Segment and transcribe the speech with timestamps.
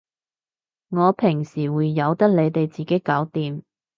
[0.89, 3.61] 我平時會由你哋自己搞掂